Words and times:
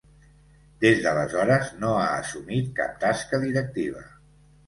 Des 0.83 1.01
d'aleshores 1.03 1.67
no 1.83 1.91
ha 1.99 2.07
assumit 2.23 2.73
cap 2.79 2.97
tasca 3.05 3.43
directiva. 3.47 4.05